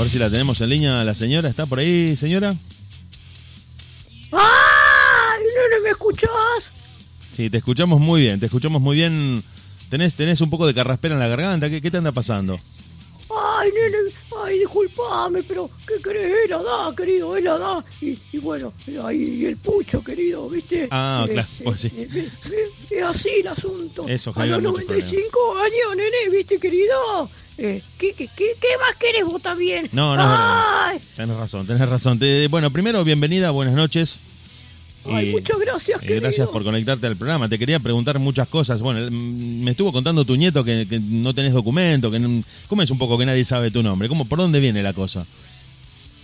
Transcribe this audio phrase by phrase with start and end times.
[0.00, 1.48] ver si la tenemos en línea la señora.
[1.48, 2.54] ¿Está por ahí, señora?
[4.32, 5.42] ¡Ay!
[5.76, 6.30] ¿No me escuchás?
[7.30, 9.42] Sí, te escuchamos muy bien, te escuchamos muy bien.
[9.88, 11.68] ¿Tenés, tenés un poco de carraspera en la garganta?
[11.70, 12.56] ¿Qué, qué te anda pasando?
[13.58, 13.96] Ay, nene,
[14.44, 16.26] ay, disculpame, pero ¿qué crees?
[16.44, 17.84] Es la edad, querido, es la edad.
[18.00, 18.72] Y, y bueno,
[19.04, 20.88] ahí el pucho, querido, ¿viste?
[20.90, 21.92] Ah, Eh, claro, pues sí.
[21.96, 22.08] eh,
[22.52, 24.06] eh, Es así el asunto.
[24.08, 27.28] Eso A genera los muchos 95 años, nene, ¿viste, querido?
[27.62, 29.86] Eh, ¿qué, qué, qué, qué más querés vos también?
[29.92, 32.18] No, no, Ay, Tenés razón, tenés razón.
[32.18, 34.20] Te- bueno, primero, bienvenida, buenas noches.
[35.04, 36.22] ay, Y- muchas gracias, y querido.
[36.22, 37.50] gracias por conectarte al programa.
[37.50, 38.80] Te quería preguntar muchas cosas.
[38.80, 42.80] Bueno, mm, me estuvo contando tu nieto que, que no tenés documento, que no- ¿cómo
[42.80, 44.08] es un poco que nadie sabe tu nombre?
[44.08, 45.26] ¿Cómo, ¿Por dónde viene la cosa?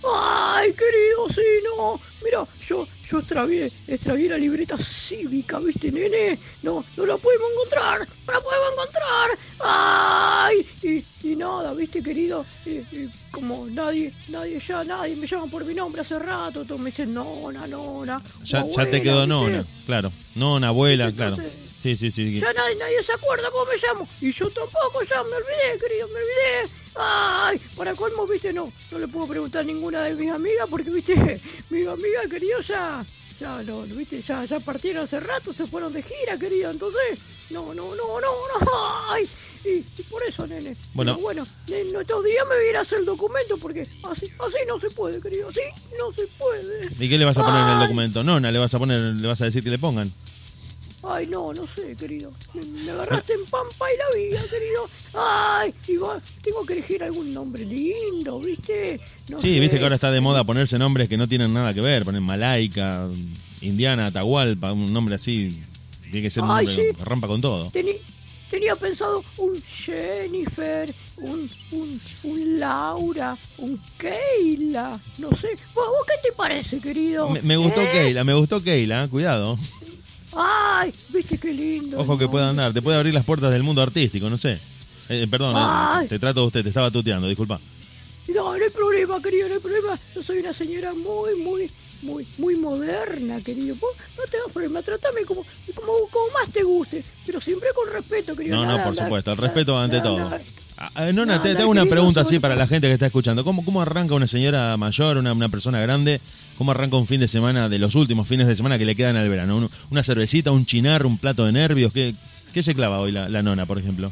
[0.03, 1.41] Ay, querido, sí,
[1.77, 1.99] no.
[2.23, 6.37] Mira, yo, yo extravié, extravié la libreta cívica, ¿viste, nene?
[6.63, 9.29] No, no la podemos encontrar, no la podemos encontrar.
[9.59, 12.45] Ay, y, y nada, ¿viste, querido?
[12.65, 16.79] Eh, eh, como nadie, nadie ya, nadie me llama por mi nombre hace rato, todos
[16.81, 18.21] me dicen nona, nona.
[18.43, 19.27] Ya, ya te quedó ¿viste?
[19.27, 20.11] nona, claro.
[20.35, 21.35] Nona, abuela, claro.
[21.35, 22.39] Entonces- Sí, sí, sí.
[22.39, 24.09] Ya nadie, nadie se acuerda cómo me llamo.
[24.19, 26.73] Y yo tampoco, ya me olvidé, querido, me olvidé.
[26.99, 30.89] Ay, para colmo, viste, no, no le puedo preguntar a ninguna de mis amigas porque,
[30.89, 31.15] viste,
[31.69, 33.05] mis amigas, querido, ya,
[33.39, 37.73] ya, no, viste, ya, ya partieron hace rato, se fueron de gira, querido, entonces, no,
[37.73, 38.31] no, no, no,
[38.61, 39.27] no, ay,
[39.63, 40.75] y, y por eso, nene.
[40.93, 41.13] Bueno.
[41.13, 44.25] Pero bueno, en estos días me voy a ir a hacer el documento porque así,
[44.39, 45.61] así no se puede, querido, así
[45.97, 46.89] no se puede.
[46.99, 48.23] ¿Y qué le vas a poner en el documento?
[48.23, 50.11] Nona, le vas a poner, le vas a decir que le pongan.
[51.03, 52.31] Ay, no, no sé, querido.
[52.53, 54.89] Me, me agarraste en pampa y la vida, querido.
[55.13, 58.99] Ay, igual, tengo que elegir algún nombre lindo, ¿viste?
[59.29, 59.59] No Sí, sé.
[59.59, 62.03] viste que ahora está de moda ponerse nombres que no tienen nada que ver.
[62.03, 63.07] Poner Malaika,
[63.61, 65.55] Indiana, Atahualpa, un nombre así.
[66.03, 66.97] Tiene que ser un Ay, nombre sí.
[66.97, 67.71] que rampa con todo.
[68.49, 75.49] Tenía pensado un Jennifer, un, un, un Laura, un Keila, no sé.
[75.75, 77.29] ¿Vos, vos qué te parece, querido?
[77.29, 77.89] Me, me gustó ¿Eh?
[77.91, 79.57] Keila, me gustó Keila, cuidado.
[80.33, 81.99] Ay, viste qué lindo.
[81.99, 82.31] Ojo que ¿no?
[82.31, 84.59] pueda andar, te puede abrir las puertas del mundo artístico, no sé.
[85.09, 87.59] Eh, perdón, eh, te trato de usted, te estaba tuteando, disculpa.
[88.27, 89.97] No, no hay problema, querido, no hay problema.
[90.13, 91.71] Yo soy una señora muy, muy,
[92.01, 93.75] muy, muy moderna, querido.
[93.79, 97.91] Vos no te das problema, tratame como, como, como más te guste, pero siempre con
[97.91, 98.57] respeto, querido.
[98.57, 100.29] No, no, por nada, supuesto, el nada, respeto ante todo.
[100.77, 103.43] Ah, Nona, te, Nada, te hago una pregunta así para la gente que está escuchando.
[103.43, 106.21] ¿Cómo, cómo arranca una señora mayor, una, una persona grande?
[106.57, 109.15] ¿Cómo arranca un fin de semana, de los últimos fines de semana que le quedan
[109.17, 109.57] al verano?
[109.57, 111.91] Un- una cervecita, un chinar, un plato de nervios.
[111.91, 112.13] ¿Qué,
[112.53, 114.11] qué se clava hoy la, la nona, por ejemplo?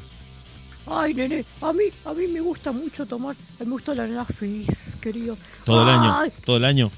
[0.88, 4.68] Ay, nene, a mí, a mí me gusta mucho tomar, me gusta la Nafis,
[5.02, 5.36] querido.
[5.66, 6.16] ¿Todo el año?
[6.18, 6.92] Ay, ¿Todo el año?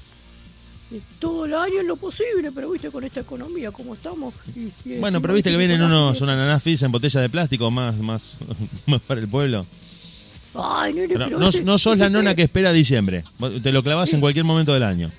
[1.18, 4.34] Todo el año en lo posible, pero viste con esta economía como estamos.
[4.56, 7.70] y- y Bueno, pero viste que vienen la- unos, una nanafis en botella de plástico
[7.70, 8.38] más, más,
[8.86, 9.64] más para el pueblo.
[10.54, 13.22] Ay, nene, Pero pero no, ese- no sos la nona que espera diciembre.
[13.62, 15.10] Te lo clavas en cualquier momento del año.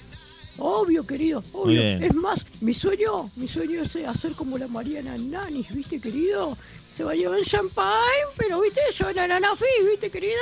[0.57, 1.81] Obvio, querido, obvio.
[1.81, 6.57] Es más, mi sueño, mi sueño es hacer como la Mariana Nanis, ¿viste, querido?
[6.93, 8.81] Se va a llevar champagne, pero, ¿viste?
[8.97, 10.33] Yo en Ananafi, ¿viste, querido?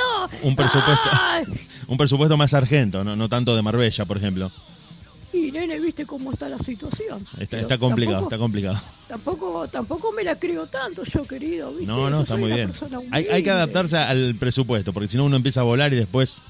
[0.42, 1.10] Un presupuesto.
[1.12, 1.44] Ay,
[1.88, 4.52] Un presupuesto más argento, no, no tanto de Marbella, por ejemplo.
[5.48, 7.24] Y, nene, ¿viste cómo está la situación?
[7.40, 8.82] Está, complicado, tampoco- está complicado.
[9.08, 11.86] Tampoco, tampoco me la creo tanto yo, querido, ¿viste?
[11.88, 12.72] No, no, Yo está muy bien.
[13.12, 16.42] Hay, hay que adaptarse al presupuesto, porque si no uno empieza a volar y después...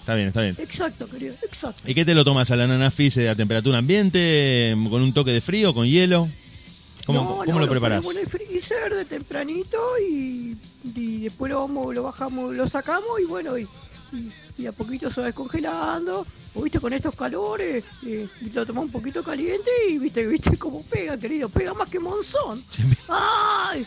[0.00, 0.54] Está bien, está bien.
[0.58, 1.82] Exacto, querido, exacto.
[1.84, 5.40] ¿Y qué te lo tomas a la nanafis a temperatura ambiente, con un toque de
[5.40, 6.28] frío, con hielo?
[7.06, 8.04] ¿Cómo, No, cómo no, lo preparás?
[8.06, 10.56] el freezer de tempranito y,
[10.94, 13.62] y después lo vamos, lo bajamos, lo sacamos y bueno, y,
[14.12, 16.26] y, y a poquito se va descongelando.
[16.62, 21.16] Viste con estos calores, eh, lo tomamos un poquito caliente y viste, viste cómo pega,
[21.18, 22.62] querido, pega más que monzón.
[23.08, 23.84] ¡Ay!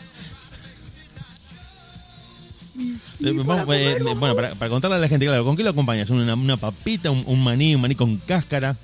[2.78, 3.64] Y- para eh,
[3.98, 6.08] comer, bueno, para, para contarle a la gente, claro, ¿con qué lo acompañas?
[6.10, 8.76] ¿Una, una papita, un, un maní, un maní con cáscara?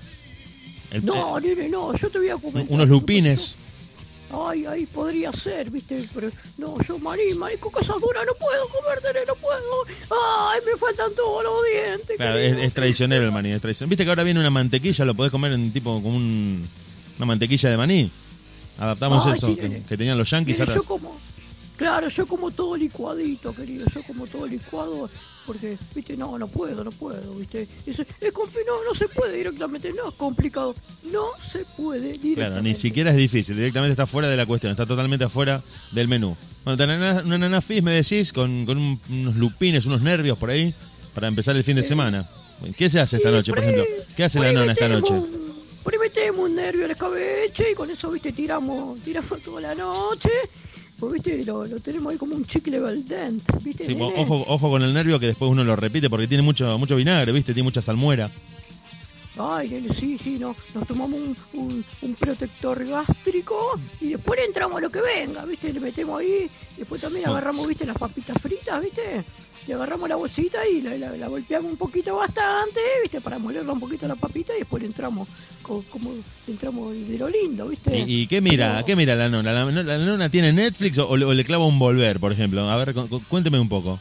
[0.90, 2.66] El- No, eh, nene, no, yo te voy a comentar.
[2.68, 3.56] unos lupines.
[4.56, 8.68] Ay, ahí podría ser, viste, pero no, yo maní, maní con cosas duras no puedo
[8.68, 9.84] comer, no puedo.
[10.48, 12.16] Ay, me faltan todos los dientes.
[12.16, 13.90] Claro, es, es traicionero el maní, es traicionero.
[13.90, 16.66] Viste que ahora viene una mantequilla, lo podés comer en tipo como un,
[17.18, 18.10] una mantequilla de maní.
[18.78, 20.32] Adaptamos Ay, eso sí, que, tenían los.
[20.32, 21.14] Nene, ahora- yo como,
[21.76, 25.08] claro, yo como todo licuadito, querido, yo como todo licuado,
[25.46, 27.68] porque, viste, no, no puedo, no puedo, viste.
[27.86, 28.06] Es, es
[28.66, 30.74] no, no se puede directamente, no es complicado,
[31.12, 32.34] no se puede directamente.
[32.34, 35.62] Claro, ni siquiera es difícil, directamente está fuera de la cuestión, está totalmente afuera
[35.92, 36.36] del menú.
[36.64, 40.50] Bueno, te nana- una nanafis me decís, con, con un- unos lupines, unos nervios por
[40.50, 40.74] ahí,
[41.14, 42.28] para empezar el fin de semana.
[42.76, 43.84] ¿Qué se hace esta noche, por ejemplo?
[44.16, 45.12] ¿Qué hace la nona esta noche?
[45.12, 45.46] un-
[45.84, 49.74] Por ahí metemos un nervio al escabeche y con eso, viste, tiramos, tiramos toda la
[49.76, 50.30] noche.
[50.98, 53.84] Pues viste, lo, lo tenemos ahí como un chicle Dent, viste.
[53.84, 56.96] Sí, ojo, ojo con el nervio que después uno lo repite porque tiene mucho, mucho
[56.96, 57.52] vinagre, ¿viste?
[57.52, 58.30] Tiene mucha salmuera.
[59.38, 64.46] Ay, nene, sí, sí, no, nos tomamos un, un, un protector gástrico y después le
[64.46, 65.72] entramos a lo que venga, ¿viste?
[65.74, 66.48] Le metemos ahí,
[66.78, 67.84] después también agarramos, ¿viste?
[67.84, 69.22] Las papitas fritas, ¿viste?
[69.66, 73.20] Le agarramos la bolsita y la, la- la golpeamos un poquito bastante, ¿viste?
[73.20, 75.28] Para molerla un poquito la papita y después le entramos
[75.62, 76.12] co- como,
[76.46, 77.98] entramos de lo lindo, ¿viste?
[77.98, 78.84] ¿Y, y qué mira?
[78.86, 79.52] ¿Qué mira la nona?
[79.52, 82.68] ¿La, la nona tiene Netflix o, o le- clava un volver, por ejemplo?
[82.70, 83.98] A ver, cu- cu- cuénteme un poco.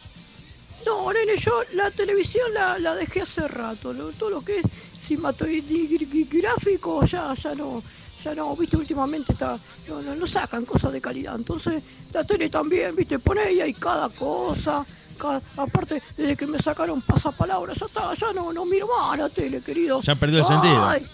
[0.86, 3.92] No, nene, yo la televisión la, la dejé hace rato.
[3.92, 4.66] lo- todo lo que es
[5.04, 7.82] cinematográfico ya, ya no,
[8.24, 9.58] ya no, viste, últimamente está,
[9.88, 11.36] no, no, no sacan cosas de calidad.
[11.36, 11.84] Entonces,
[12.14, 14.86] la tele también, viste, pone ahí hay cada cosa.
[15.58, 19.62] Aparte, desde que me sacaron pasapalabra, ya está, ya no, no miro más la tele,
[19.62, 20.02] querido.
[20.02, 20.88] Ya perdió el sentido.
[20.88, 21.06] Ay,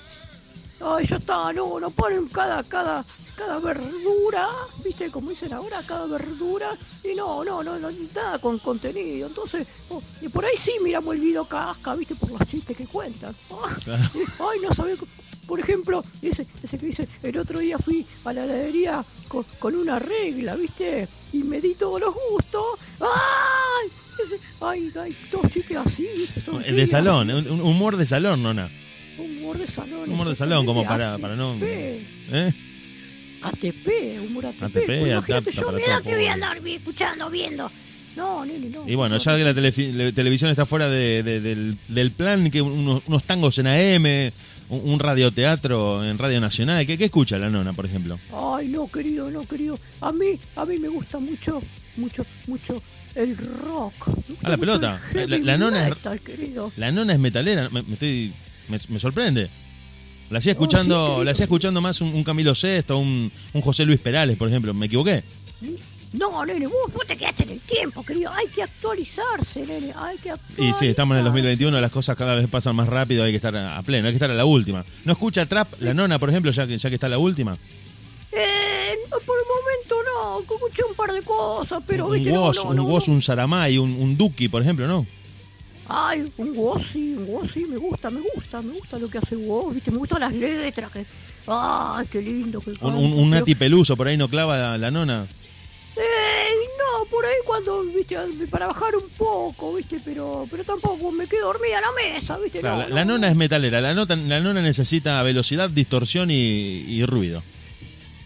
[0.85, 3.03] ay, ya está, no, no ponen cada, cada,
[3.35, 4.49] cada verdura,
[4.83, 9.27] viste, como dicen ahora, cada verdura, y no, no, no, no nada con contenido.
[9.27, 12.85] Entonces, oh, y por ahí sí miramos el video casca, viste, por los chistes que
[12.85, 13.35] cuentan.
[13.83, 14.03] Claro.
[14.39, 14.99] Ay, no sabés,
[15.47, 19.75] por ejemplo, ese, ese que dice, el otro día fui a la heladería con, con
[19.75, 22.63] una regla, viste, y me di todos los gustos.
[22.99, 23.89] ¡Ay!
[24.23, 26.89] Ese- ay, ay, todos chistes así, viste, son De geniales.
[26.89, 28.69] salón, un, humor de salón, nona.
[29.17, 30.09] Humor de salón.
[30.09, 31.53] Humor de salón, como para, para no...
[31.53, 32.53] ATP, ¿Eh?
[33.43, 33.87] ATP,
[34.29, 34.63] humor ATP.
[34.63, 37.71] ATP, pues imagínate yo, mira que voy a andar escuchando, viendo.
[38.15, 38.83] No, nene, no.
[38.87, 42.61] Y bueno, no, ya que la televisión está fuera de- de- del, del plan, que
[42.61, 44.31] unos, unos tangos en AM,
[44.71, 48.17] un, un radioteatro en Radio Nacional, ¿qué, qué escucha la nona, por ejemplo?
[48.33, 49.77] Ay, no, querido, no, querido.
[50.01, 51.61] A mí, a mí me gusta mucho,
[51.97, 52.81] mucho, mucho
[53.15, 53.93] el rock.
[54.07, 55.01] Gusta Ah, la pelota.
[55.13, 56.71] La- la nona es- querido.
[56.77, 58.31] La nona es metalera, me, me estoy,
[58.69, 59.49] me, me sorprende.
[60.29, 63.85] La hacía escuchando, sí, la hacía escuchando más un, un Camilo Sesto, un, un José
[63.85, 64.73] Luis Perales, por ejemplo.
[64.73, 65.21] ¿Me equivoqué?
[66.13, 68.31] No, nene, vos, vos te quedaste en el tiempo, querido.
[68.33, 69.93] Hay que actualizarse, nene.
[69.95, 70.63] Hay que actualizarse.
[70.63, 73.37] Y sí, estamos en el 2021, las cosas cada vez pasan más rápido, hay que
[73.37, 74.83] estar a pleno, hay que estar a la última.
[75.05, 77.55] ¿No escucha trap la nona, por ejemplo, ya que, ya que está a la última?
[78.33, 80.39] Eh, por el momento no.
[80.39, 83.03] Escuché un par de cosas, pero un no, no, un no, no.
[83.13, 85.05] un Saramay, un, un Duki, por ejemplo, ¿no?
[85.87, 89.17] Ay, un Woz, sí, un Woz, sí, me gusta, me gusta, me gusta lo que
[89.17, 90.91] hace Woz, viste, me gustan las letras.
[90.91, 91.05] Que...
[91.47, 94.91] Ay, qué lindo que Un, un, un Nati Peluso, por ahí no clava la, la
[94.91, 95.25] nona.
[95.97, 96.47] Eh,
[96.77, 98.15] no, por ahí cuando, viste,
[98.49, 102.59] para bajar un poco, viste, pero pero tampoco me quedo dormida en la mesa, viste.
[102.61, 103.31] Claro, no, la, no, la nona no.
[103.31, 107.43] es metalera, la, nota, la nona necesita velocidad, distorsión y, y ruido.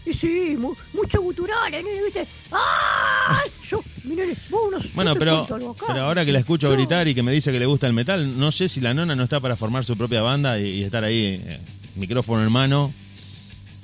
[0.06, 2.24] Y sí, mu- mucho gutural, nene, viste.
[2.52, 3.50] ¡Ay!
[3.68, 5.84] Yo, miren, vos no Bueno, pero, acá.
[5.88, 8.38] pero ahora que la escucho gritar y que me dice que le gusta el metal,
[8.38, 11.02] no sé si la nona no está para formar su propia banda y, y estar
[11.02, 11.58] ahí, eh,
[11.96, 12.92] micrófono en mano,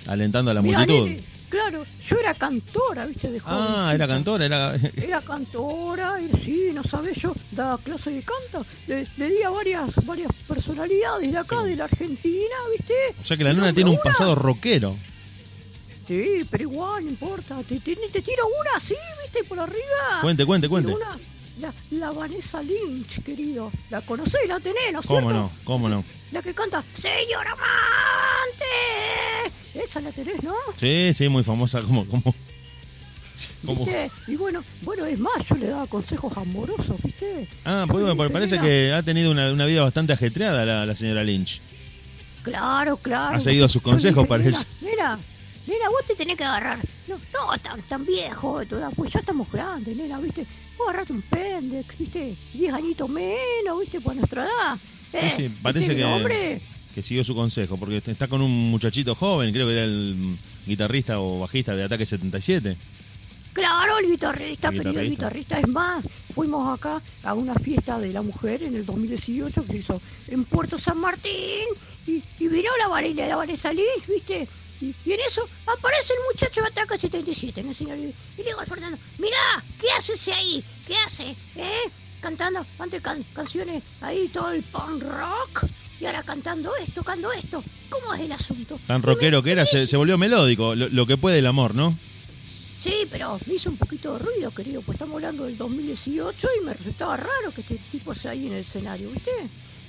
[0.07, 1.09] alentando a la Mirá, multitud.
[1.09, 3.59] nene, claro, yo era cantora, viste, de joven.
[3.61, 4.75] Ah, era cantora, era...
[4.97, 9.51] Era cantora, y sí, no sabés, yo daba clase de canto, le, le di a
[9.51, 12.95] varias, varias personalidades de acá, de la Argentina, ¿viste?
[13.23, 14.97] O sea que la no, tiene un una- pasado rockero.
[16.07, 19.45] Sí, pero igual, no importa, te, te, te tiro una así, ¿viste?
[19.45, 20.21] Por arriba.
[20.23, 20.93] Cuente, cuente, cuente.
[20.93, 21.19] Una,
[21.61, 23.71] la, la Vanessa Lynch, querido.
[23.91, 24.49] ¿La conocés?
[24.49, 25.39] ¿La tenés, no es ¿Cómo cierto?
[25.39, 25.51] no?
[25.65, 26.05] ¿Cómo no?
[26.33, 27.67] La que canta Señor Amante.
[29.75, 30.55] Esa la tenés, ¿no?
[30.77, 32.05] Sí, sí, muy famosa como...
[32.07, 32.35] como.
[33.63, 34.11] ¿Viste?
[34.27, 37.47] Y bueno, bueno, es más, yo le daba consejos amorosos, ¿viste?
[37.65, 40.95] Ah, pues, me parece mira, que ha tenido una, una vida bastante ajetreada la, la
[40.97, 41.61] señora Lynch.
[42.43, 43.37] Claro, claro.
[43.37, 44.51] Ha seguido sus consejos, parece.
[44.81, 45.19] Mira, mira,
[45.69, 46.79] nena, vos te tenés que agarrar.
[47.07, 50.45] No, no tan, tan viejo edad, pues ya estamos grandes, nena, ¿viste?
[50.77, 52.35] Vos agarrate un pendex, ¿viste?
[52.55, 54.01] Diez añitos menos, ¿viste?
[54.01, 54.77] Por nuestra edad.
[55.13, 55.97] Eh, Sí, sí, parece ¿viste?
[55.97, 56.61] que, Hombre,
[56.95, 61.21] que siguió su consejo, porque está con un muchachito joven, creo que era el guitarrista
[61.21, 62.77] o bajista de Ataque 77.
[63.53, 65.27] Claro, el guitarrista, El pero el guitarrista.
[65.29, 66.05] guitarrista es más.
[66.35, 70.45] Fuimos acá a una fiesta de la mujer en el 2018 que se hizo en
[70.45, 71.67] Puerto San Martín
[72.07, 74.49] y, y vino la Vanessa, la Vanessa Lynch, ¿viste?
[74.81, 77.99] Y, y en eso aparece el muchacho de Ataque 77, ¿no, señor?
[77.99, 78.07] Y
[78.39, 80.65] le digo al Fernando, mirá, ¿qué hace ese ahí?
[80.87, 81.37] ¿Qué hace?
[81.57, 81.91] ¿Eh?
[82.21, 85.67] Cantando antes can- canciones ahí, todo el punk rock.
[86.03, 87.63] Y ahora cantando esto, tocando esto.
[87.89, 88.77] ¿Cómo es el asunto?
[88.89, 91.97] Tan rockero que era, se, se volvió melódico, lo, lo que puede el amor, ¿no?
[92.83, 96.65] Sí, pero me hizo un poquito de ruido, querido, pues estamos hablando del 2018 y
[96.65, 99.31] me resultaba raro que este tipo sea ahí en el escenario, ¿viste?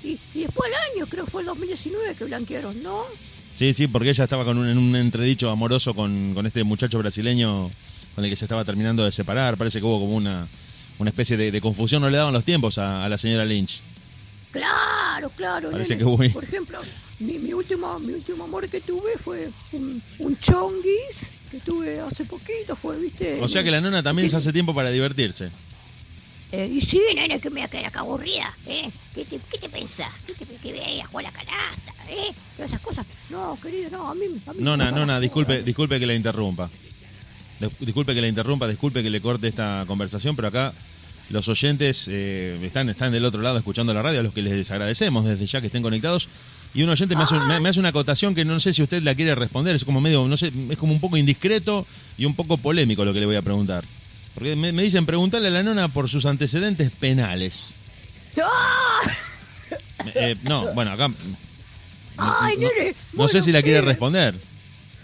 [0.03, 3.01] Y, y después el año, creo que fue el 2019 que blanquearon, ¿no?
[3.55, 6.99] Sí, sí, porque ella estaba con un, en un entredicho amoroso con, con este muchacho
[6.99, 7.71] brasileño
[8.13, 9.57] con el que se estaba terminando de separar.
[9.57, 10.47] Parece que hubo como una,
[10.99, 13.81] una especie de, de confusión, no le daban los tiempos a, a la señora Lynch.
[14.53, 15.71] Claro, Claro.
[15.71, 15.99] Parece nene.
[15.99, 16.29] que voy.
[16.29, 16.79] Por ejemplo,
[17.19, 22.23] mi, mi, último, mi último amor que tuve fue un, un chonguis que tuve hace
[22.25, 23.39] poquito, fue, viste.
[23.41, 25.49] O sea que la nona también se hace tiempo para divertirse.
[26.51, 28.89] Eh, y sí, nene, que me voy a quedar acá aburrida, ¿eh?
[29.15, 30.09] ¿Qué te, qué te pensás?
[30.27, 32.31] ¿Qué te, que voy a ir a jugar a la canasta, eh?
[32.55, 33.07] Todas esas cosas.
[33.31, 36.69] No, querido, no, a mí, a mí me Nona, la disculpe, disculpe que la interrumpa.
[37.59, 40.71] Dis- Disculpe que la interrumpa, disculpe que le corte esta conversación, pero acá
[41.33, 44.71] los oyentes eh, están, están del otro lado escuchando la radio, a los que les
[44.71, 46.29] agradecemos desde ya que estén conectados.
[46.75, 49.03] Y un oyente me hace, me, me hace una acotación que no sé si usted
[49.03, 51.85] la quiere responder, es como medio, no sé, es como un poco indiscreto
[52.17, 53.83] y un poco polémico lo que le voy a preguntar.
[54.33, 57.75] Porque me, me dicen preguntarle a la nona por sus antecedentes penales.
[58.43, 59.01] ¡Ah!
[60.15, 61.09] Eh, no, bueno, acá.
[62.17, 64.35] Ay, no, nene, no sé si la quiere eh, responder.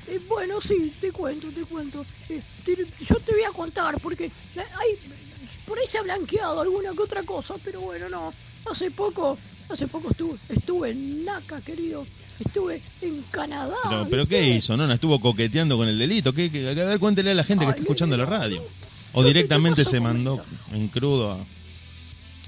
[0.08, 2.04] Eh, bueno, sí, te cuento, te cuento.
[2.30, 4.98] Eh, te- yo te voy a contar porque eh, hay,
[5.70, 8.34] por ahí se ha blanqueado alguna que otra cosa, pero bueno, no.
[8.70, 9.38] Hace poco,
[9.70, 12.06] hace poco estuve, estuve en Naca, querido.
[12.44, 13.76] Estuve en Canadá.
[13.90, 14.76] Pero, pero ¿qué hizo?
[14.78, 16.34] ¿Nona estuvo coqueteando con el delito?
[16.34, 18.58] ¿Qué, qué- a ver, cuéntele a la gente que está escuchando la no, radio.
[18.58, 18.64] no.
[19.14, 20.42] O ¿Qué te directamente se mandó
[20.74, 21.38] en crudo a...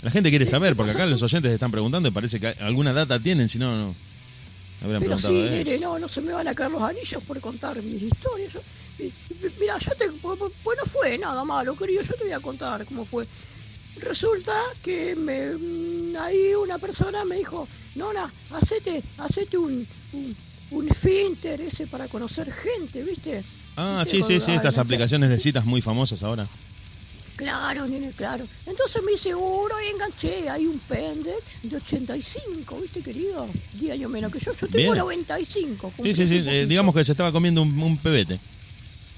[0.02, 2.94] La gente quiere ¿Qué saber, porque acá los oyentes están preguntando y parece que alguna
[2.94, 3.94] data tienen, si no, no.
[4.84, 5.84] Habrían Pero sí, preguntado de nene, eso.
[5.94, 8.54] no, no se me van a caer los anillos por contar mis historias.
[8.54, 8.62] Yo-
[9.60, 10.10] mira, yo te.
[10.64, 12.02] Bueno, fue nada malo, querido.
[12.02, 13.26] Yo te voy a contar cómo fue.
[13.98, 14.54] Resulta
[14.84, 20.36] que me, mm, ahí una persona me dijo: Nona, hacete, hacete un, un,
[20.72, 23.44] un esfínter ese para conocer gente, ¿viste?
[23.76, 24.18] Ah, ¿Viste?
[24.18, 26.48] sí, sí, sí, estas aplicaciones de citas muy famosas ahora.
[27.42, 28.46] Claro, nene, claro.
[28.68, 30.48] Entonces me seguro y enganché.
[30.48, 33.48] Hay un Pendex de 85, ¿viste, querido?
[33.80, 34.52] 10 años menos que yo.
[34.52, 34.98] Yo tengo Bien.
[34.98, 35.92] 95.
[36.04, 38.40] Sí, sí, sí, eh, digamos que se estaba comiendo un, un pebete.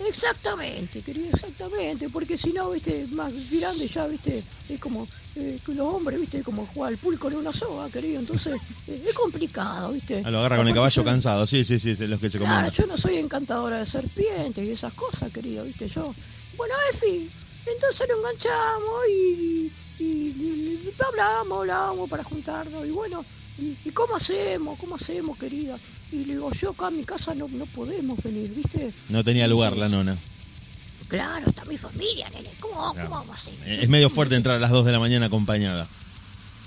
[0.07, 5.74] Exactamente, querido, exactamente, porque si no, viste, más grande ya, viste, es como eh, que
[5.74, 8.53] los hombres, viste, como jugar al pool con una soga, querido, entonces
[8.88, 10.22] eh, es complicado, viste.
[10.24, 12.72] Ah, lo agarra con el caballo cansado, sí, sí, sí, los que se Claro, comentan.
[12.72, 16.13] yo no soy encantadora de serpientes y esas cosas, querido, viste, yo.
[16.57, 17.29] Bueno, en fin,
[17.65, 23.25] entonces lo enganchamos y, y, y- y hablamos, hablamos para juntarnos y bueno,
[23.60, 25.77] y, y cómo hacemos, cómo hacemos, querida.
[26.12, 28.91] Y le digo, yo acá a mi casa no, no podemos venir, viste.
[29.10, 30.17] No tenía lugar la nona.
[31.07, 32.50] Claro, está mi familia, nene.
[32.60, 33.10] ¿Cómo, Claro.
[33.10, 33.53] cómo vamos a hacer?
[33.65, 35.88] Eh, Es medio fuerte entrar a las 2 de la mañana acompañada.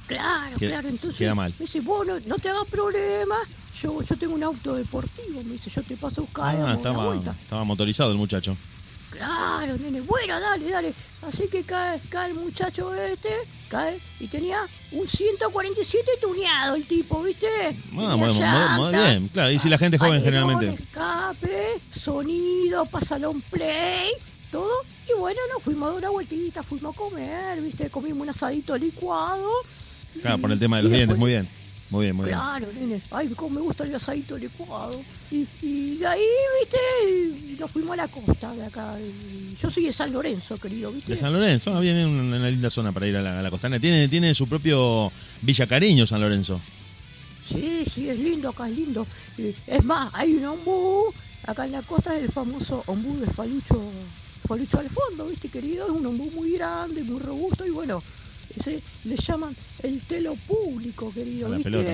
[0.07, 0.89] Claro, claro.
[0.89, 1.53] Entonces, queda mal.
[1.59, 3.35] Me dice, vos no, no te hagas problema.
[3.83, 5.43] Yo, yo tengo un auto deportivo.
[5.45, 6.57] Me dice, yo te paso a buscar.
[6.57, 8.57] Ah, estaba motorizado el muchacho.
[9.17, 10.01] Claro, nene.
[10.03, 10.95] Bueno, dale, dale.
[11.27, 13.31] Así que cae, cae el muchacho este,
[13.69, 14.61] cae y tenía
[14.93, 17.49] un 147 tuneado el tipo, ¿viste?
[17.99, 19.51] Ah, muy, bien, claro.
[19.51, 20.83] Y si la gente joven generalmente.
[20.83, 24.11] escape, sonido, pasalón play,
[24.51, 24.73] todo.
[25.09, 27.91] Y bueno, nos fuimos a dar una vueltita, fuimos a comer, ¿viste?
[27.91, 29.51] Comimos un asadito licuado.
[30.21, 31.49] Claro, por el tema de los dientes, muy bien.
[31.91, 32.37] Muy bien, muy bien.
[32.39, 33.01] Claro, nene.
[33.13, 35.01] Ay, cómo me gusta el asadito licuado.
[35.31, 36.21] Y, y de ahí,
[36.61, 38.97] viste, y nos fuimos a la costa de acá.
[39.01, 41.13] Y yo soy de San Lorenzo, querido, viste.
[41.13, 43.51] De San Lorenzo, ah, bien, una, una linda zona para ir a la, a la
[43.51, 43.81] costanera.
[43.81, 45.13] Tiene, tiene su propio
[45.43, 46.61] Villa Cariño, San Lorenzo.
[47.49, 49.07] Sí, sí, es lindo, acá es lindo.
[49.39, 51.05] Eh, Es más, hay un ombú,
[51.47, 53.81] acá en la costa es el famoso ombú de Falucho,
[54.49, 55.87] Falucho al fondo, ¿viste, querido?
[55.87, 58.03] Es un ombú muy grande, muy robusto y bueno,
[58.57, 61.71] ese le llaman el telo público, querido, ¿viste?
[61.71, 61.93] pelota.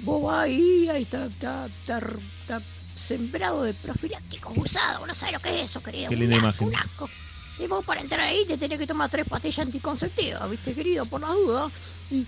[0.00, 1.98] Vos vas ahí, ahí está, está, está,
[2.42, 2.62] está
[2.96, 6.08] sembrado de profilácticos usados, no sabes lo que es eso, querido.
[6.08, 6.68] Qué un linda asco, imagen.
[6.68, 7.10] un asco.
[7.60, 11.04] Y vos para entrar ahí te tenés que tomar tres pastillas anticonceptivas, ¿viste, querido?
[11.06, 11.72] Por las dudas.
[12.10, 12.26] Y, y-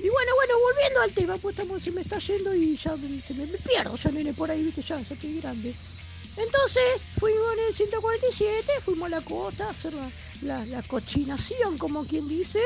[0.00, 3.34] y bueno, bueno, volviendo al tema, pues estamos, se me está yendo y ya se
[3.34, 4.82] me, me pierdo, ya nene por ahí, ¿viste?
[4.82, 5.74] Ya, ya estoy grande.
[6.36, 6.82] Entonces,
[7.18, 10.08] fuimos en el 147, fuimos a la costa a hacer la,
[10.42, 12.60] la, la cochinación, como quien dice.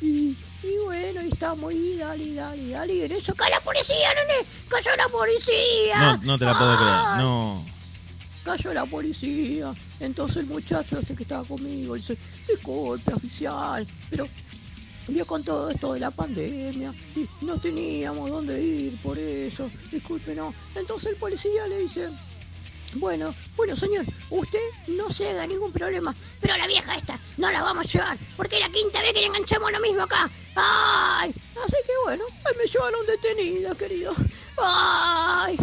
[0.00, 2.94] Y, y bueno, y estamos ahí, dale, dale, dale.
[2.94, 4.46] Y en eso cae la policía, nene.
[4.68, 6.00] Cayó la policía.
[6.00, 6.94] No, no te la puedo creer.
[7.18, 7.64] No.
[8.44, 9.72] Cayó la policía.
[10.00, 12.16] Entonces el muchacho ese que estaba conmigo dice,
[12.48, 14.26] disculpe, oficial, pero
[15.08, 20.34] vio con todo esto de la pandemia y no teníamos dónde ir por eso, disculpe,
[20.34, 20.52] no.
[20.74, 22.08] Entonces el policía le dice,
[22.94, 24.58] bueno, bueno señor, usted
[24.88, 28.56] no se haga ningún problema, pero la vieja esta no la vamos a llevar, porque
[28.56, 30.28] es la quinta vez que le enganchamos lo mismo acá.
[30.54, 31.30] ¡Ay!
[31.30, 34.14] Así que bueno, ahí me llevaron detenida, querido.
[34.62, 35.56] ¡Ay!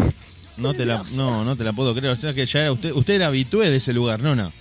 [0.57, 2.11] No te la, no, no te la puedo creer.
[2.11, 4.51] O sea que ya era usted, usted era habitué de ese lugar, Nona.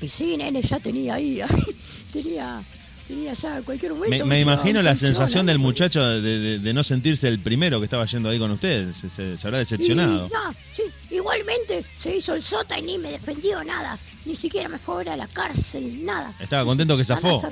[0.00, 1.42] Y sí, nene, ya tenía ahí,
[2.12, 2.62] tenía,
[3.10, 4.26] tenía ya en cualquier momento.
[4.26, 8.04] Me, imagino la sensación del muchacho de, de- de no sentirse el primero que estaba
[8.06, 8.92] yendo ahí con usted.
[8.92, 10.26] Se, se- se habrá decepcionado.
[10.26, 10.82] Y, no, sí,
[11.14, 13.98] igualmente se hizo el sota y ni me defendió nada.
[14.24, 16.32] Ni siquiera me fue a ver a la cárcel, nada.
[16.38, 17.42] Estaba contento que zafó.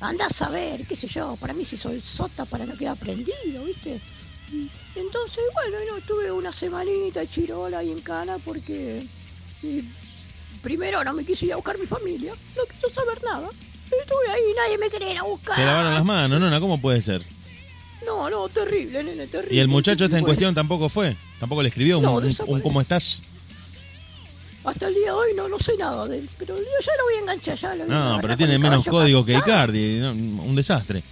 [0.00, 2.96] Andá a saber, qué sé yo, para mí se hizo el sota para no quedar
[2.96, 4.00] prendido, ¿viste?
[4.96, 9.06] Entonces, bueno, no, estuve una semanita chirola ahí en Cana porque
[9.62, 9.82] y,
[10.60, 13.48] primero no me quise ir a buscar mi familia, no quiso saber nada.
[14.00, 15.54] Estuve ahí, nadie me quería ir a buscar.
[15.54, 17.22] Se lavaron las manos, nona, ¿cómo puede ser?
[18.06, 19.54] No, no, terrible, nene, terrible.
[19.54, 22.28] Y el muchacho este en cuestión tampoco fue, tampoco le escribió un, No, un- un
[22.28, 22.62] desapareció.
[22.62, 23.22] ¿cómo estás?
[24.64, 27.04] Hasta el día de hoy no, no sé nada de él, pero yo ya lo
[27.04, 29.34] voy a enganchar, ya lo voy a No, pero tiene menos código que.
[29.34, 31.02] Icardi, un desastre.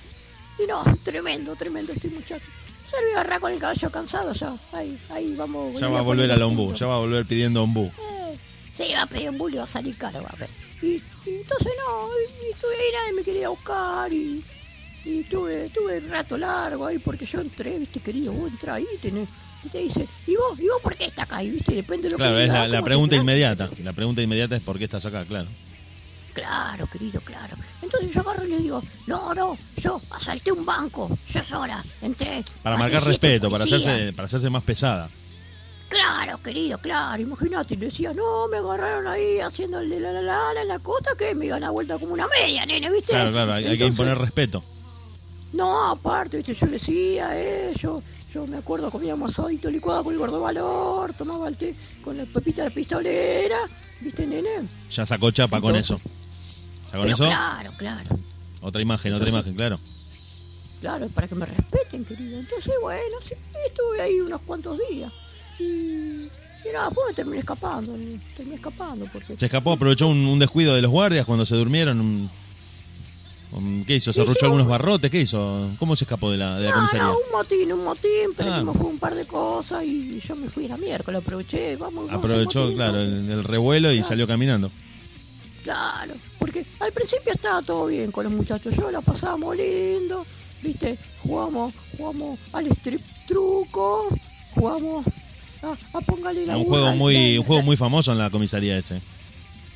[0.62, 2.44] Y no, tremendo, tremendo este muchacho.
[2.92, 4.52] Ya lo voy a agarrar con el caballo cansado, ya.
[4.72, 5.78] Ahí, ahí vamos.
[5.80, 7.84] Ya va a volver al ombú, ya va a volver pidiendo ombú.
[7.86, 8.36] Eh,
[8.76, 10.48] sí, va a pedir un bully, va a salir caro, va a ver.
[10.82, 14.42] Y, y entonces no, y, estuve ahí, nadie me quería buscar y,
[15.04, 18.86] y tuve, tuve un rato largo ahí porque yo entré, viste, querido, vos entrá ahí,
[19.02, 19.28] tenés,
[19.64, 21.42] y te dice, ¿y vos, y vos por qué estás acá?
[21.42, 23.68] Y viste, depende de lo Claro, que es digas, la, pregunta inmediata.
[23.82, 25.24] La pregunta inmediata es ¿por qué estás acá?
[25.24, 25.46] Claro.
[26.32, 27.56] Claro, querido, claro.
[27.82, 32.42] Entonces yo agarro y le digo, no, no, yo asalté un banco, yo sola, entré.
[32.62, 33.86] Para marcar respeto, para policías".
[33.92, 35.08] hacerse, para hacerse más pesada.
[36.22, 40.52] Claro, querido, claro, imagínate, decía, no, me agarraron ahí haciendo el de la la la
[40.52, 43.12] la en la costa que me iban a vuelta como una media, nene, ¿viste?
[43.12, 44.62] Claro, claro, hay, hay que Entonces, imponer respeto.
[45.54, 46.54] No, aparte, ¿viste?
[46.54, 48.02] yo decía, eh, yo,
[48.34, 51.74] yo me acuerdo comíamos asadito licuado con el gordo valor, tomaba el té
[52.04, 53.58] con la pepita de pistolera,
[54.02, 54.68] ¿viste, nene?
[54.90, 55.94] Ya sacó chapa con eso.
[55.94, 57.24] Entonces- ¿Ya con eso?
[57.24, 58.10] Claro, claro.
[58.60, 59.78] Otra imagen, otra Entonces- imagen, claro.
[60.82, 62.38] Claro, para que me respeten, querido.
[62.40, 63.34] Entonces, bueno, sí,
[63.66, 65.10] estuve ahí unos cuantos días.
[65.60, 66.28] Y,
[66.68, 67.92] y nada, después me terminé escapando,
[68.36, 69.36] terminé escapando porque...
[69.36, 72.00] Se escapó, aprovechó un, un descuido de los guardias cuando se durmieron.
[72.00, 72.30] un-
[73.86, 74.12] ¿Qué hizo?
[74.12, 75.10] ¿Se arruchó algunos un- barrotes?
[75.10, 75.68] ¿Qué hizo?
[75.80, 77.02] ¿Cómo se escapó de la, de la No, comisaría?
[77.04, 78.62] no, un motín, un motín, pero Ah.
[78.72, 82.60] fue un par de cosas y yo me fui a la miércoles, aproveché, vamos, Aprovechó,
[82.62, 84.08] motín, claro, el, el revuelo y Claro.
[84.08, 84.70] salió caminando.
[85.64, 90.24] Claro, porque al principio estaba todo bien con los muchachos, yo la pasábamos lindo,
[90.62, 94.08] viste, jugamos, jugamos al strip truco,
[94.54, 95.04] jugamos
[95.62, 98.76] a, a póngale la un burra juego muy, un juego muy famoso en la comisaría
[98.78, 99.00] ese.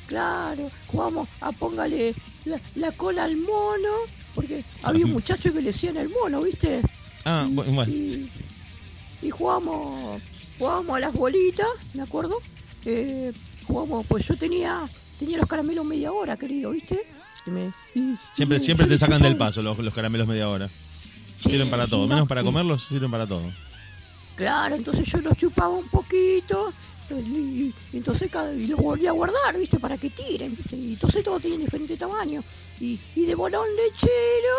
[0.07, 2.13] Claro, jugamos a póngale
[2.45, 3.89] la, la cola al mono,
[4.35, 6.81] porque había un muchacho que le decían el mono, ¿viste?
[7.23, 7.91] Ah, Y- bu- bueno.
[7.91, 8.29] Y,
[9.23, 10.21] y jugamos,
[10.59, 12.39] jugamos a las bolitas, me acuerdo.
[12.85, 13.31] Eh,
[13.65, 16.99] jugamos, pues yo tenía, tenía los caramelos media hora, querido, ¿viste?
[17.47, 20.69] Y me- y- Siempre, siempre te sacan del paso los, los caramelos media hora.
[21.47, 23.43] Sirven para todo, no, menos para comerlos, sirven para todo.
[24.35, 26.71] Claro, entonces yo los chupaba un poquito.
[27.09, 29.77] Y, y entonces cada, y los volví a guardar, ¿viste?
[29.79, 30.75] Para que tiren, ¿viste?
[30.75, 32.43] Y entonces todos tienen diferente tamaño.
[32.79, 34.57] Y, y de bolón lechero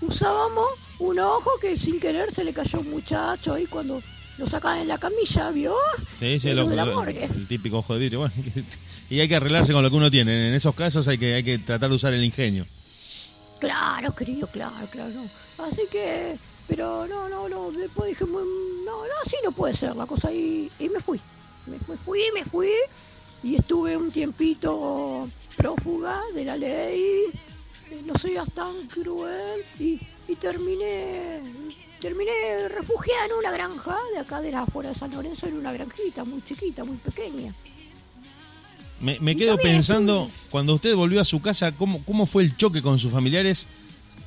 [0.00, 0.66] usábamos
[0.98, 4.02] un ojo que sin querer se le cayó a un muchacho ahí cuando
[4.38, 5.74] lo sacaban en la camilla, ¿vio?
[6.18, 7.24] Sí, sí, El ojo de la morgue.
[7.24, 8.20] el típico ojo de vidrio.
[8.20, 8.34] Bueno,
[9.10, 10.48] y hay que arreglarse con lo que uno tiene.
[10.48, 12.66] En esos casos hay que, hay que tratar de usar el ingenio.
[13.60, 15.12] Claro, querido, claro, claro.
[15.58, 16.34] Así que,
[16.68, 20.32] pero no, no, no, después dije, "Mm, no, no, así no puede ser la cosa.
[20.32, 21.20] Y, y me fui,
[21.66, 22.70] me, me fui, me fui.
[23.42, 27.02] Y estuve un tiempito prófuga de la ley.
[27.90, 29.62] eh, No seas tan cruel.
[29.78, 31.40] Y, y terminé,
[32.00, 35.72] terminé refugiada en una granja de acá de la afuera de San Lorenzo, en una
[35.72, 37.54] granjita muy chiquita, muy pequeña.
[39.00, 42.80] Me, me quedo pensando, cuando usted volvió a su casa, ¿cómo, ¿cómo fue el choque
[42.80, 43.68] con sus familiares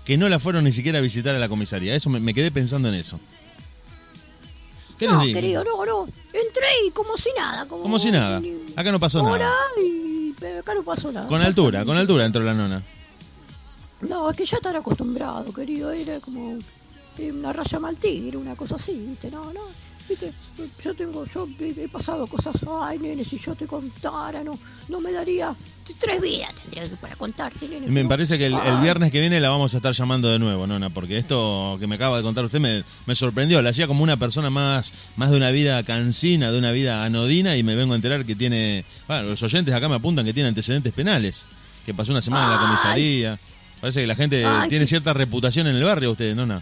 [0.08, 1.93] que no la fueron ni siquiera a visitar a la comisaría?
[1.93, 3.20] Eso me, me quedé pensando en eso.
[4.98, 5.36] ¿Qué no, les digo?
[5.36, 6.06] querido, no, no.
[6.06, 7.65] Entré y como si nada.
[7.65, 8.41] Como, Como si nada.
[8.78, 9.54] Acá no pasó nada.
[9.84, 11.28] y pero acá no pasó nada.
[11.28, 12.82] Con altura, con altura entró la nona.
[14.08, 15.91] No, es que ya están acostumbrados, querido.
[15.91, 16.58] Era como
[17.17, 19.30] eh, una raya mal tigre, una cosa así, ¿viste?
[19.30, 19.60] No, no.
[20.10, 20.32] ¿Viste?
[20.84, 25.12] Yo tengo, yo he, pasado cosas, ay, nene, si yo te contara, no, no me
[25.12, 25.54] daría
[26.00, 27.88] tres vidas tendría que para contarte, nene.
[27.88, 30.89] Me parece que el, viernes que viene la vamos a estar llamando de nuevo, nona,
[30.89, 33.62] porque esto que me acaba de contar usted me, me sorprendió.
[33.62, 37.58] La hacía como una persona más, más de una vida cansina, de una vida anodina,
[37.58, 38.86] y me vengo a enterar que tiene.
[39.08, 41.46] Bueno, los oyentes acá me apuntan que tiene antecedentes penales,
[41.86, 43.39] que pasó una semana en la comisaría.
[43.82, 46.62] Parece que la gente Ay, tiene cierta reputación en el barrio, ustedes, nona.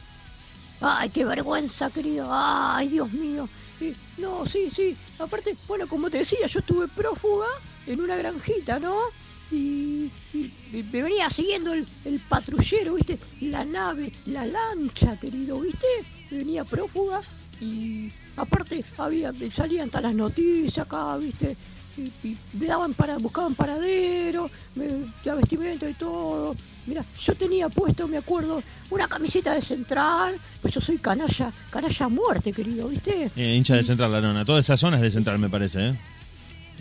[0.81, 2.27] Ay, qué vergüenza, querido.
[2.29, 3.47] Ay, Dios mío.
[3.81, 4.95] Eh, no, sí, sí.
[5.19, 7.47] Aparte, bueno, como te decía, yo estuve prófuga
[7.87, 8.95] en una granjita, ¿no?
[9.51, 10.09] Y,
[10.91, 13.19] me venía siguiendo el, el patrullero, ¿viste?
[13.41, 15.87] La nave, la lancha, querido, ¿viste?
[16.31, 17.21] Me venía prófuga
[17.61, 21.55] y aparte había salían todas las noticias acá, ¿viste?
[21.97, 24.87] Y, y me daban para, buscaban paradero, me,
[25.23, 26.55] la vestimenta y todo.
[26.87, 32.05] Mira, yo tenía puesto, me acuerdo, una camiseta de central, pues yo soy canalla, canalla
[32.05, 33.31] a muerte, querido, ¿viste?
[33.35, 34.43] Eh, hincha de Central, la nona.
[34.45, 35.99] Toda esa zona es de Central, me parece, ¿eh?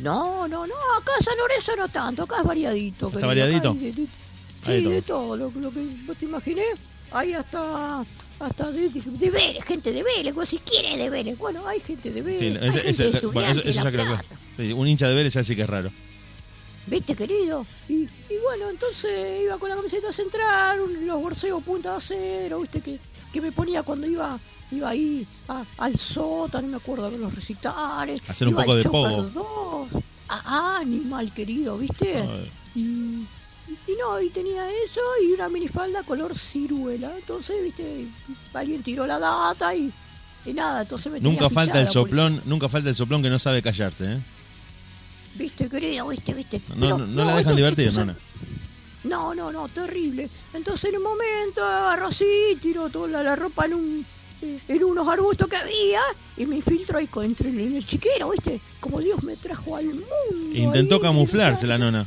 [0.01, 3.07] No, no, no, acá San Lorenzo no tanto, acá es variadito.
[3.07, 3.71] ¿Está querido, variadito?
[3.71, 4.09] acá hay de- de-
[4.67, 6.63] Hay Sí, de de todo, lo, lo que vos te imaginé.
[7.13, 8.05] Hay hasta
[8.45, 11.39] hasta de, de, Vélez, gente de Vélez, vos si quieres de Vélez.
[11.39, 14.17] Bueno, hay gente de Sí, Vélez, hay ese- gente ese- de bueno, eso, ya creo
[14.57, 15.91] que sí, un hincha de Vélez así que es raro.
[16.87, 17.65] ¿Viste, querido?
[17.89, 18.09] Y, y
[18.43, 22.81] bueno, entonces iba con la camiseta central, un- los borseos punta de acero, ¿viste?
[22.81, 22.99] Que,
[23.33, 24.39] que me ponía cuando iba
[24.71, 28.21] iba ahí a- al sótano, no me acuerdo de los recitales.
[28.29, 29.23] Hacer un iba poco de pogo.
[29.23, 32.23] 2, a Animal, querido, ¿viste?
[32.75, 33.25] Y,
[33.87, 37.13] y no, y tenía eso y una minifalda color ciruela.
[37.17, 38.07] Entonces, ¿viste?
[38.53, 39.91] Alguien tiró la data y,
[40.45, 43.63] y nada, entonces me Nunca falta el soplón, nunca falta el soplón que no sabe
[43.63, 44.19] callarse, ¿eh?
[45.37, 46.09] ¿Viste, querido?
[46.09, 46.61] ¿Viste, viste?
[46.77, 48.17] No, Pero, no, no la dejan divertir, nona.
[49.05, 50.29] No, no, no, terrible.
[50.55, 54.07] Entonces en un momento agarró así, tiró toda la, la ropa en un
[54.69, 56.01] en unos arbustos que había
[56.37, 58.61] y me infiltró ahí con, entre, en el chiquero, ¿viste?
[58.81, 60.05] Como Dios me trajo al mundo.
[60.53, 62.07] Intentó ahí, camuflarse la nona.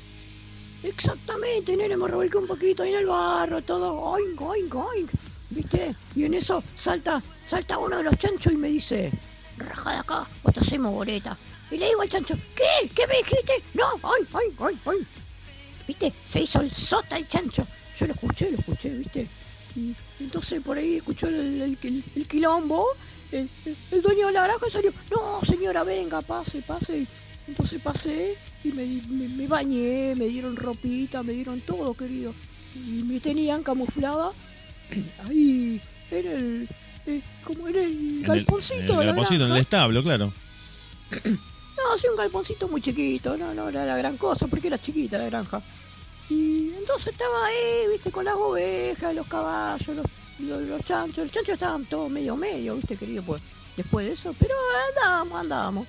[0.87, 5.11] Exactamente, nene, me revolqué un poquito ahí en el barro, todo, oink, oink, oink,
[5.49, 5.93] ¿viste?
[6.15, 9.11] Y en eso salta, salta uno de los chanchos y me dice,
[9.57, 11.37] raja de acá, o te hacemos boleta.
[11.71, 12.89] Y le digo al chancho, ¿qué?
[12.95, 13.61] ¿Qué me dijiste?
[13.73, 15.07] No, oink, oink, oink, oink.
[15.85, 16.13] ¿Viste?
[16.31, 17.67] Se hizo el sota el chancho.
[17.99, 19.27] Yo lo escuché, lo escuché, ¿viste?
[19.75, 22.87] Y entonces por ahí escuchó el, el, quilombo,
[23.33, 23.49] el
[24.01, 27.05] dueño de la granja salió, no señora, venga, pase, pase.
[27.47, 32.33] Entonces pasé y me, me, me bañé, me dieron ropita, me dieron todo, querido.
[32.75, 34.31] Y me tenían camuflada
[35.27, 35.81] ahí
[36.11, 36.67] en el,
[37.05, 38.75] eh, como en el el, galponcito.
[38.75, 40.31] en el de la galponcito, en el establo, claro.
[41.77, 45.19] No, sí, un galponcito muy chiquito, no, no era la gran cosa, porque era chiquita
[45.19, 45.61] la granja.
[46.27, 50.05] Y entonces estaba ahí, viste, con las ovejas, los caballos, los,
[50.39, 51.25] los, los chanchos.
[51.25, 53.43] Los chanchos estaban todos medio medio, viste, querido, pues,
[53.77, 54.35] después de eso.
[54.39, 54.55] Pero
[54.89, 55.87] andábamos, andábamos.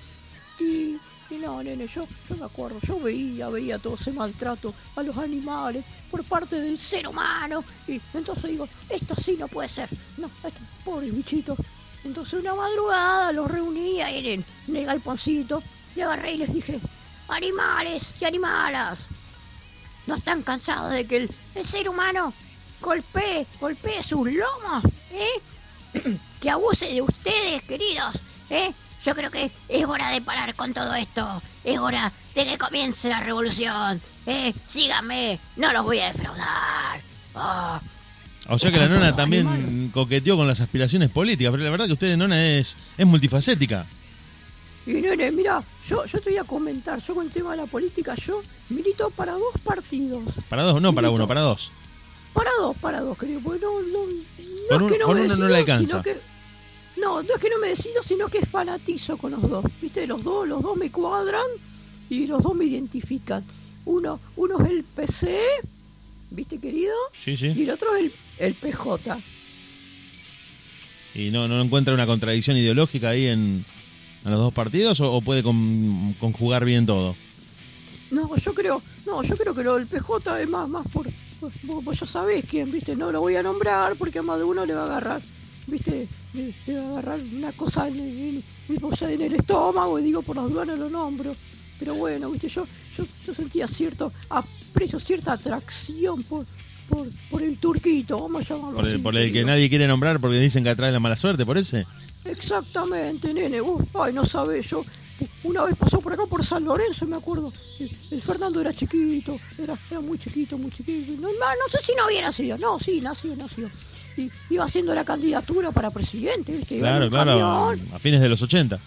[0.59, 0.95] Y,
[1.31, 5.17] y no, nene, yo, yo me acuerdo, yo veía, veía todo ese maltrato a los
[5.17, 7.63] animales por parte del ser humano.
[7.87, 9.89] Y entonces digo, esto sí no puede ser.
[10.17, 11.57] No, esto, pobres bichitos.
[12.03, 14.29] Entonces una madrugada los reuní ahí
[14.67, 15.61] en, el galponcito
[15.95, 16.79] y agarré y les dije,
[17.27, 19.07] animales y animalas,
[20.07, 22.33] ¿no están cansados de que el, el ser humano
[22.81, 24.83] golpee, golpee sus lomos?
[25.11, 26.17] ¿Eh?
[26.41, 28.15] que abuse de ustedes, queridos.
[28.49, 28.73] ¿Eh?
[29.09, 31.41] Yo creo que es hora de parar con todo esto.
[31.63, 33.99] Es hora de que comience la revolución.
[34.27, 34.53] ¿Eh?
[34.69, 37.01] Síganme, no los voy a defraudar.
[37.33, 37.81] Ah,
[38.49, 39.15] O sea que la nona Animal.
[39.15, 43.87] también coqueteó con las aspiraciones políticas, pero la verdad que usted, nona, es, es multifacética.
[44.85, 47.65] Y nene, mira, yo, yo te voy a comentar, yo con el tema de la
[47.65, 50.21] política, yo milito para dos partidos.
[50.49, 51.71] Para dos, no para uno, para dos.
[52.33, 55.35] Para dos, para dos, querido, porque no, no, no es un- que no me uno
[55.35, 55.87] no le alcanza.
[55.87, 56.28] sino que-
[57.21, 59.65] no, no es que no me decido, sino que fanatizo con los dos.
[59.81, 61.45] Viste, los dos, los dos me cuadran
[62.09, 63.43] y los dos me identifican.
[63.85, 65.39] Uno, uno es el PC,
[66.31, 67.47] viste querido, Sí, y sí.
[67.63, 69.17] el otro es el, el PJ.
[71.15, 73.65] ¿Y no, no encuentra una contradicción ideológica ahí en,
[74.25, 77.15] en los dos partidos o, o puede con- conjugar bien todo?
[78.11, 81.07] No, yo creo, no, yo creo que lo del PJ es más, más por,
[81.63, 84.45] vos, vos ya sabés quién, viste, no lo voy a nombrar porque a más de
[84.45, 85.21] uno le va a agarrar,
[85.69, 86.07] viste,
[86.69, 90.67] va a agarrar una cosa en, en- en- el estómago y digo por las dudas
[90.67, 91.35] lo nombro.
[91.79, 92.65] Pero bueno, viste, yo,
[92.97, 96.45] yo, yo sentía cierto aprecio, cierta atracción por,
[96.89, 99.87] por, por el turquito, vamos a llamarlo Por el, así, por el que nadie quiere
[99.87, 101.85] nombrar porque dicen que atrae la mala suerte, ¿por ese?
[102.25, 103.61] Exactamente, nene.
[103.61, 104.83] Vos, ay, no sabés, yo
[105.43, 107.51] una vez pasó por acá por San Lorenzo, me acuerdo.
[107.79, 111.13] El, el Fernando era chiquito, era, era muy chiquito, muy chiquito.
[111.21, 112.57] No, no, sé si no había nacido.
[112.57, 113.69] No, sí, nació, nació.
[114.49, 116.75] Iba haciendo la candidatura para presidente, ¿viste?
[116.75, 117.39] Iba en Claro, un claro,
[117.75, 117.93] camión.
[117.95, 118.79] a fines de los 80.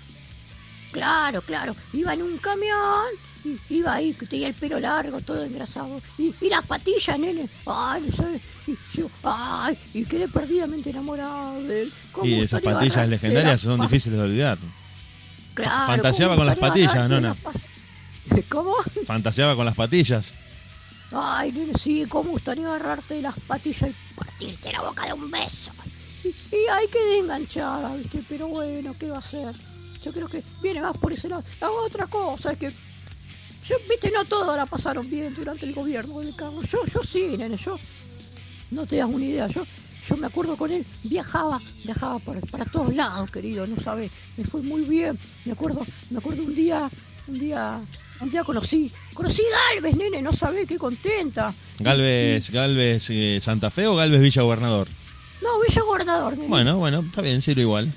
[0.91, 1.75] Claro, claro.
[1.93, 3.05] Iba en un camión,
[3.45, 6.01] y iba ahí, que tenía el pelo largo, todo engrasado.
[6.19, 7.49] Y, y las patillas, nene.
[7.67, 8.03] Ay.
[8.67, 11.93] Y yo, ay, y quedé perdidamente enamorado de él.
[12.13, 14.59] ¿Cómo Y esas patillas legendarias son pa- difíciles de olvidar.
[15.55, 17.29] Claro, fantaseaba ¿cómo con las patillas, nona.
[17.31, 17.53] las pa-
[18.49, 18.77] ¿Cómo?
[19.07, 20.35] Fantaseaba con las patillas.
[21.15, 25.71] Ay, nene, sí, cómo gustaría agarrarte las patillas y partirte la boca de un beso.
[26.25, 28.23] Y, y ahí quedé enganchada, ¿viste?
[28.29, 29.55] Pero bueno, ¿qué va a hacer?
[30.03, 31.45] Yo creo que viene más por ese lado.
[31.61, 36.21] La otra cosa es que, yo, viste, no todos la pasaron bien durante el gobierno
[36.21, 36.65] de Carlos.
[36.71, 37.79] Yo, yo sí, nene, yo,
[38.71, 39.65] no te das una idea, yo,
[40.09, 44.45] yo me acuerdo con él, viajaba, viajaba para, para todos lados, querido, no sabes, me
[44.45, 45.19] fue muy bien.
[45.45, 46.91] Me acuerdo, me acuerdo un día,
[47.29, 47.81] un día,
[48.23, 49.43] un día conocí, conocí
[49.75, 51.53] Galvez, nene, no sabés qué contenta.
[51.81, 54.89] Galvez, Galvez eh, Santa Fe o Galvez Villa Gobernador.
[55.43, 56.49] No, Villa nene.
[56.49, 57.93] Bueno, bueno, está bien, sirve igual.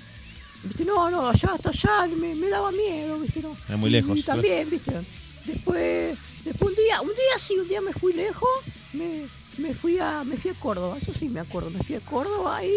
[0.63, 0.83] ¿Viste?
[0.83, 3.41] No, no, allá hasta allá me, me daba miedo, ¿viste?
[3.41, 3.55] No.
[3.67, 4.93] Era muy Y- lejos, Y, también, ¿viste?
[5.45, 8.49] Después, después un día, un día sí, un día me fui lejos,
[8.93, 9.21] me,
[9.59, 12.57] me fui a me fui a Córdoba, eso sí me acuerdo, me fui a Córdoba
[12.57, 12.73] ahí,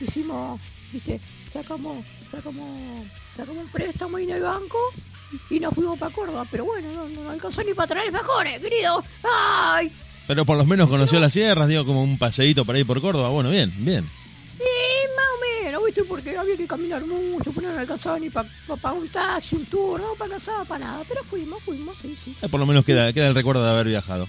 [0.00, 0.60] hicimos,
[0.92, 2.66] viste, sacamos, sacamos,
[3.36, 4.78] sacamos un préstamo ahí en el banco
[5.50, 9.02] y nos fuimos para Córdoba, pero bueno, no, no alcanzó ni para traer mejores, querido.
[9.24, 9.90] ¡Ay!
[10.26, 13.30] Pero por lo menos conoció las sierras, digo, como un paseíto por ahí por Córdoba.
[13.30, 14.04] Bueno, bien, bien.
[14.58, 14.64] Sí,
[15.16, 16.04] más o menos, ¿viste?
[16.04, 18.48] Porque había que caminar mucho, pues no alcanzaba ni para
[18.92, 21.02] un taxi, un tour, no alcanzaba para nada.
[21.08, 22.36] Pero fuimos, fuimos, sí, sí.
[22.42, 24.28] Eh, por lo menos queda, queda el recuerdo de haber viajado.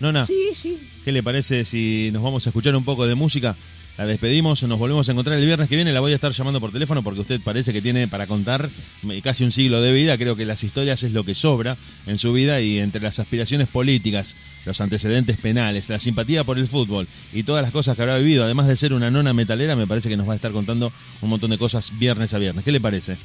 [0.00, 0.78] Nona, Sí, sí.
[1.04, 3.54] ¿qué le parece si nos vamos a escuchar un poco de música?
[3.96, 5.92] La despedimos, nos volvemos a encontrar el viernes que viene.
[5.92, 8.68] La voy a estar llamando por teléfono porque usted parece que tiene para contar
[9.22, 10.18] casi un siglo de vida.
[10.18, 11.76] Creo que las historias es lo que sobra
[12.08, 14.34] en su vida y entre las aspiraciones políticas,
[14.66, 18.42] los antecedentes penales, la simpatía por el fútbol y todas las cosas que habrá vivido,
[18.42, 21.30] además de ser una nona metalera, me parece que nos va a estar contando un
[21.30, 22.64] montón de cosas viernes a viernes.
[22.64, 23.16] ¿Qué le parece?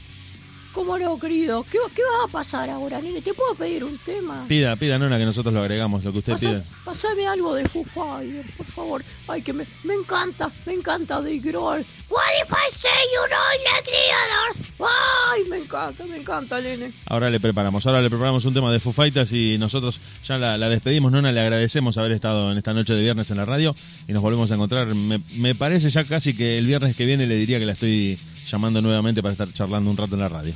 [0.73, 1.65] ¿Cómo no, querido?
[1.71, 3.21] ¿Qué, va- ¿Qué va a pasar ahora, nene?
[3.21, 4.45] ¿Te puedo pedir un tema?
[4.47, 6.63] Pida, pida nona que nosotros lo agregamos, lo que usted pida.
[6.85, 9.03] Pasame algo de Foo Fighters, por favor.
[9.27, 11.83] Ay, que me, me encanta, me encanta de Grohl.
[12.09, 14.69] What if I say you others?
[14.79, 16.91] Ay, me encanta, me encanta, nene.
[17.07, 20.57] Ahora le preparamos, ahora le preparamos un tema de Foo Fighters y nosotros ya la,
[20.57, 23.75] la despedimos, Nona, le agradecemos haber estado en esta noche de viernes en la radio
[24.07, 24.87] y nos volvemos a encontrar.
[24.93, 28.17] Me, me parece ya casi que el viernes que viene le diría que la estoy
[28.47, 30.53] llamando nuevamente para estar charlando un rato en la radio.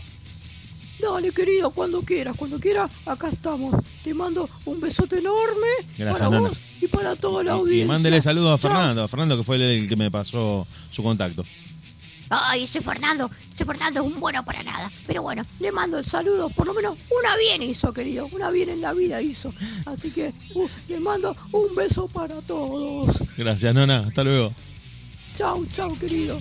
[1.00, 3.76] Dale, querido, cuando quieras, cuando quieras, acá estamos.
[4.04, 5.68] Te mando un besote enorme
[5.98, 6.50] Gracias, para nena.
[6.50, 7.84] vos y para toda la Y, audiencia.
[7.84, 8.72] y mándele saludos a Chao.
[8.72, 11.44] Fernando, a Fernando que fue el, el que me pasó su contacto.
[12.30, 14.90] Ay, ese Fernando, ese Fernando es un bueno para nada.
[15.06, 16.50] Pero bueno, le mando el saludo.
[16.50, 18.28] Por lo menos una bien hizo, querido.
[18.32, 19.54] Una bien en la vida hizo.
[19.86, 23.18] Así que uh, le mando un beso para todos.
[23.38, 24.54] Gracias, Nona, hasta luego.
[25.38, 26.40] Chau, chau, querido.